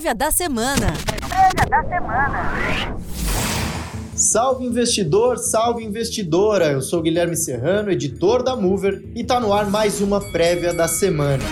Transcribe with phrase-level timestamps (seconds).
[0.00, 0.94] Prévia da semana.
[1.28, 2.96] Prévia da semana.
[4.14, 6.72] Salve investidor, salve investidora!
[6.72, 10.88] Eu sou Guilherme Serrano, editor da Mover, e tá no ar mais uma prévia da
[10.88, 11.44] semana.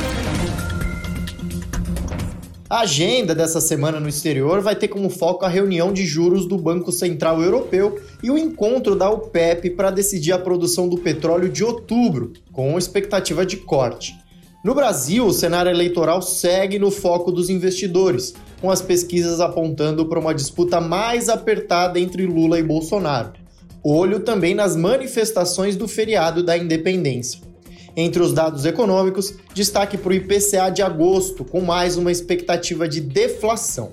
[2.71, 6.57] A agenda dessa semana no exterior vai ter como foco a reunião de juros do
[6.57, 11.63] Banco Central Europeu e o encontro da OPEP para decidir a produção do petróleo de
[11.63, 14.15] outubro, com expectativa de corte.
[14.65, 20.19] No Brasil, o cenário eleitoral segue no foco dos investidores, com as pesquisas apontando para
[20.19, 23.35] uma disputa mais apertada entre Lula e Bolsonaro.
[23.85, 27.41] Olho também nas manifestações do feriado da independência.
[27.97, 33.01] Entre os dados econômicos, destaque para o IPCA de agosto, com mais uma expectativa de
[33.01, 33.93] deflação.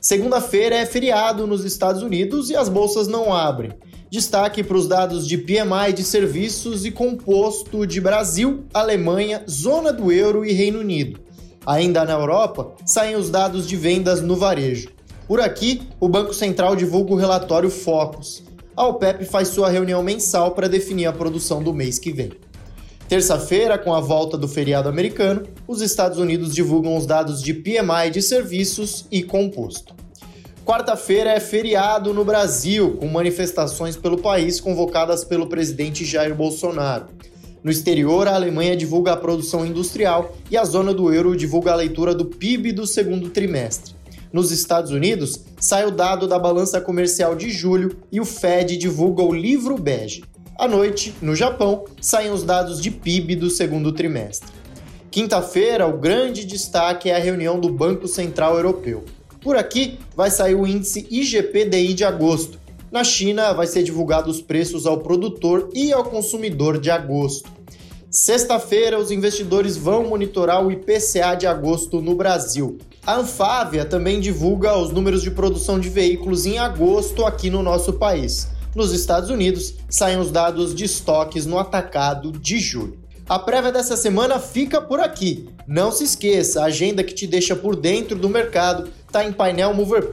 [0.00, 3.70] Segunda-feira é feriado nos Estados Unidos e as bolsas não abrem.
[4.14, 10.12] Destaque para os dados de PMI de serviços e composto de Brasil, Alemanha, zona do
[10.12, 11.18] euro e Reino Unido.
[11.66, 14.90] Ainda na Europa, saem os dados de vendas no varejo.
[15.26, 18.44] Por aqui, o Banco Central divulga o relatório Focus.
[18.76, 22.30] A OPEP faz sua reunião mensal para definir a produção do mês que vem.
[23.08, 28.12] Terça-feira, com a volta do feriado americano, os Estados Unidos divulgam os dados de PMI
[28.12, 30.03] de serviços e composto.
[30.64, 37.08] Quarta-feira é feriado no Brasil, com manifestações pelo país convocadas pelo presidente Jair Bolsonaro.
[37.62, 41.76] No exterior, a Alemanha divulga a produção industrial e a zona do euro divulga a
[41.76, 43.94] leitura do PIB do segundo trimestre.
[44.32, 49.22] Nos Estados Unidos, sai o dado da balança comercial de julho e o Fed divulga
[49.22, 50.24] o livro bege.
[50.58, 54.50] À noite, no Japão, saem os dados de PIB do segundo trimestre.
[55.10, 59.04] Quinta-feira, o grande destaque é a reunião do Banco Central Europeu.
[59.44, 62.58] Por aqui, vai sair o índice IGPDI de agosto.
[62.90, 67.50] Na China, vai ser divulgado os preços ao produtor e ao consumidor de agosto.
[68.10, 72.78] Sexta-feira, os investidores vão monitorar o IPCA de agosto no Brasil.
[73.06, 77.92] A Anfávia também divulga os números de produção de veículos em agosto aqui no nosso
[77.92, 78.48] país.
[78.74, 83.04] Nos Estados Unidos, saem os dados de estoques no atacado de julho.
[83.26, 85.48] A prévia dessa semana fica por aqui.
[85.66, 89.72] Não se esqueça, a agenda que te deixa por dentro do mercado está em painel
[89.72, 90.10] Mover.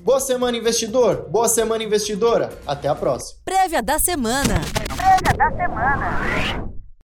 [0.00, 1.26] Boa semana, investidor!
[1.30, 2.50] Boa semana, investidora!
[2.66, 3.40] Até a próxima!
[3.46, 4.60] Prévia da semana.
[4.94, 6.67] Prévia da semana.